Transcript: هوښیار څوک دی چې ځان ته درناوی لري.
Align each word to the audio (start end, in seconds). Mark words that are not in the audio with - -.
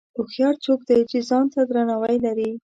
هوښیار 0.15 0.55
څوک 0.65 0.79
دی 0.89 0.99
چې 1.11 1.17
ځان 1.29 1.45
ته 1.53 1.59
درناوی 1.69 2.17
لري. 2.25 2.51